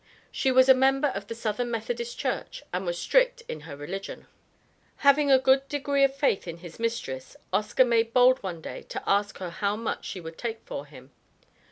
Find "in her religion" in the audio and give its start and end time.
3.47-4.25